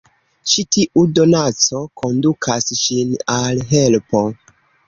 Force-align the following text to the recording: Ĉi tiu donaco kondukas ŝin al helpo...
Ĉi 0.51 0.63
tiu 0.75 1.03
donaco 1.19 1.83
kondukas 2.03 2.73
ŝin 2.85 3.15
al 3.37 3.63
helpo... 3.75 4.27